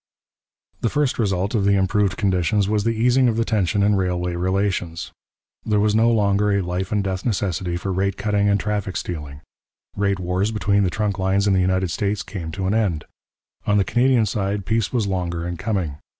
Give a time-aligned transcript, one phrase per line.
[0.79, 4.35] The first result of the improved conditions was the easing of the tension in railway
[4.35, 5.11] relations.
[5.63, 9.41] There was no longer a life and death necessity for rate cutting and traffic stealing.
[9.95, 13.05] Rate wars between the trunk lines in the United States came to an end.
[13.67, 15.97] On the Canadian side peace was longer in coming.